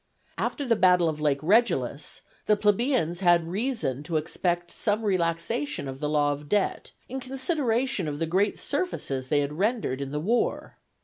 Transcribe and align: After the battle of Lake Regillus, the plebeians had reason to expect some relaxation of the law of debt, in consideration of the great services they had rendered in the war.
After 0.39 0.65
the 0.65 0.75
battle 0.75 1.07
of 1.07 1.21
Lake 1.21 1.37
Regillus, 1.43 2.21
the 2.47 2.55
plebeians 2.57 3.19
had 3.19 3.47
reason 3.47 4.01
to 4.01 4.17
expect 4.17 4.71
some 4.71 5.03
relaxation 5.03 5.87
of 5.87 5.99
the 5.99 6.09
law 6.09 6.33
of 6.33 6.49
debt, 6.49 6.89
in 7.07 7.19
consideration 7.19 8.07
of 8.07 8.17
the 8.17 8.25
great 8.25 8.57
services 8.57 9.27
they 9.27 9.41
had 9.41 9.53
rendered 9.53 10.01
in 10.01 10.09
the 10.09 10.19
war. 10.19 10.77